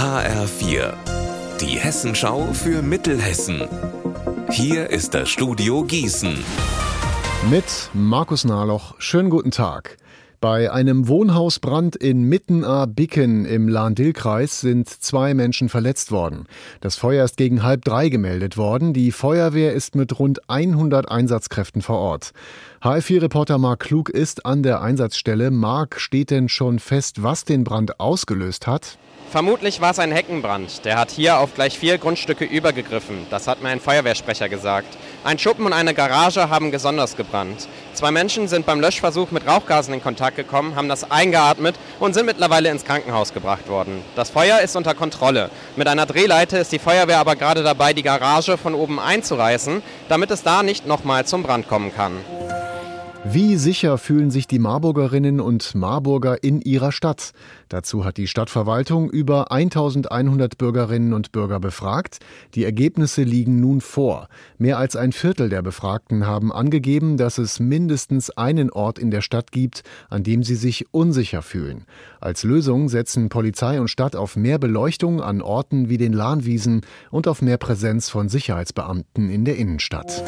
[0.00, 0.94] HR4,
[1.60, 3.68] die Hessenschau für Mittelhessen.
[4.50, 6.38] Hier ist das Studio Gießen.
[7.50, 8.94] Mit Markus Nahloch.
[8.98, 9.98] Schönen guten Tag.
[10.40, 16.46] Bei einem Wohnhausbrand in Mittenaar-Bicken im Lahn-Dill-Kreis sind zwei Menschen verletzt worden.
[16.80, 18.94] Das Feuer ist gegen halb drei gemeldet worden.
[18.94, 22.30] Die Feuerwehr ist mit rund 100 Einsatzkräften vor Ort.
[22.82, 25.50] HF4-Reporter Marc Klug ist an der Einsatzstelle.
[25.50, 28.96] Marc, steht denn schon fest, was den Brand ausgelöst hat?
[29.30, 30.84] Vermutlich war es ein Heckenbrand.
[30.84, 33.26] Der hat hier auf gleich vier Grundstücke übergegriffen.
[33.30, 34.98] Das hat mir ein Feuerwehrsprecher gesagt.
[35.22, 37.68] Ein Schuppen und eine Garage haben besonders gebrannt.
[37.94, 42.26] Zwei Menschen sind beim Löschversuch mit Rauchgasen in Kontakt gekommen, haben das eingeatmet und sind
[42.26, 44.02] mittlerweile ins Krankenhaus gebracht worden.
[44.16, 45.50] Das Feuer ist unter Kontrolle.
[45.76, 50.32] Mit einer Drehleite ist die Feuerwehr aber gerade dabei, die Garage von oben einzureißen, damit
[50.32, 52.14] es da nicht nochmal zum Brand kommen kann.
[53.26, 57.32] Wie sicher fühlen sich die Marburgerinnen und Marburger in ihrer Stadt?
[57.68, 62.20] Dazu hat die Stadtverwaltung über 1100 Bürgerinnen und Bürger befragt.
[62.54, 64.28] Die Ergebnisse liegen nun vor.
[64.56, 69.20] Mehr als ein Viertel der Befragten haben angegeben, dass es mindestens einen Ort in der
[69.20, 71.84] Stadt gibt, an dem sie sich unsicher fühlen.
[72.22, 77.28] Als Lösung setzen Polizei und Stadt auf mehr Beleuchtung an Orten wie den Lahnwiesen und
[77.28, 80.24] auf mehr Präsenz von Sicherheitsbeamten in der Innenstadt.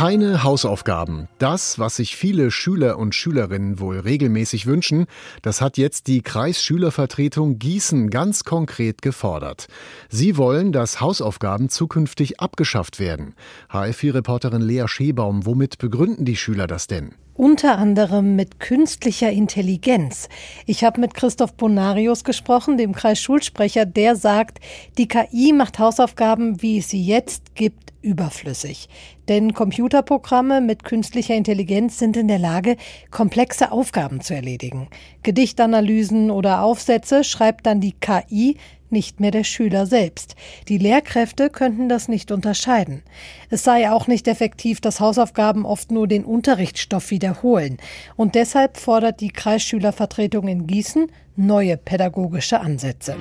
[0.00, 1.28] Keine Hausaufgaben.
[1.36, 5.04] Das, was sich viele Schüler und Schülerinnen wohl regelmäßig wünschen,
[5.42, 9.68] das hat jetzt die Kreisschülervertretung Gießen ganz konkret gefordert.
[10.08, 13.34] Sie wollen, dass Hausaufgaben zukünftig abgeschafft werden.
[13.70, 17.14] HF4-Reporterin Lea Schebaum, womit begründen die Schüler das denn?
[17.40, 20.28] Unter anderem mit künstlicher Intelligenz.
[20.66, 24.58] Ich habe mit Christoph Bonarius gesprochen, dem Kreisschulsprecher, der sagt,
[24.98, 28.90] die KI macht Hausaufgaben, wie es sie jetzt gibt, überflüssig.
[29.30, 32.76] Denn Computerprogramme mit künstlicher Intelligenz sind in der Lage,
[33.10, 34.88] komplexe Aufgaben zu erledigen.
[35.22, 38.58] Gedichtanalysen oder Aufsätze schreibt dann die KI
[38.92, 40.34] nicht mehr der Schüler selbst.
[40.68, 43.02] Die Lehrkräfte könnten das nicht unterscheiden.
[43.48, 47.78] Es sei auch nicht effektiv, dass Hausaufgaben oft nur den Unterrichtsstoff wiederholen.
[48.16, 53.16] Und deshalb fordert die Kreisschülervertretung in Gießen neue pädagogische Ansätze.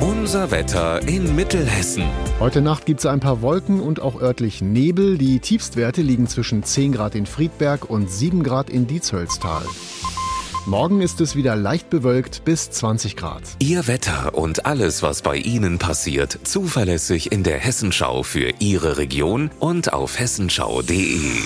[0.00, 2.04] Unser Wetter in Mittelhessen.
[2.40, 5.18] Heute Nacht gibt es ein paar Wolken und auch örtlich Nebel.
[5.18, 9.62] Die Tiefstwerte liegen zwischen 10 Grad in Friedberg und 7 Grad in Diezhölztal.
[10.70, 13.42] Morgen ist es wieder leicht bewölkt bis 20 Grad.
[13.58, 19.50] Ihr Wetter und alles, was bei Ihnen passiert, zuverlässig in der Hessenschau für Ihre Region
[19.58, 21.42] und auf hessenschau.de.